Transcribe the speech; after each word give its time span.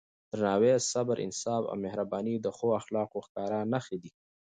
درناوی، 0.31 0.71
صبر، 0.91 1.17
انصاف 1.25 1.63
او 1.71 1.75
مهرباني 1.85 2.35
د 2.39 2.47
ښو 2.57 2.67
اخلاقو 2.81 3.23
ښکاره 3.25 3.59
نښې 3.71 3.97
دي. 4.03 4.11